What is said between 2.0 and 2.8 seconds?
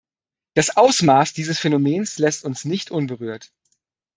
lässt uns